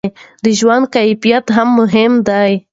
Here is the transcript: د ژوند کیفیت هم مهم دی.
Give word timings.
د 0.43 0.45
ژوند 0.59 0.85
کیفیت 0.95 1.45
هم 1.55 1.67
مهم 1.79 2.13
دی. 2.27 2.51